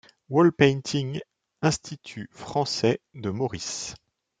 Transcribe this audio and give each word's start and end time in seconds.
Wall 0.29 0.51
painting- 0.51 1.19
Institut 1.61 2.27
Français 2.33 3.01
de 3.13 3.29
Maurice. 3.29 3.93